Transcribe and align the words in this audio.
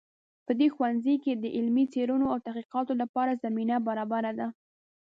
په 0.45 0.51
دې 0.59 0.67
ښوونځي 0.75 1.15
کې 1.23 1.33
د 1.35 1.45
علمي 1.57 1.85
څیړنو 1.93 2.25
او 2.33 2.37
تحقیقاتو 2.47 2.93
لپاره 3.01 3.39
زمینه 3.43 3.75
برابره 3.87 4.31
ده 4.39 4.47